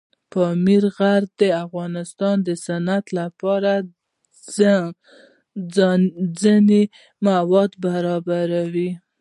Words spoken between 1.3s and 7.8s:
د افغانستان د صنعت لپاره ځینې مواد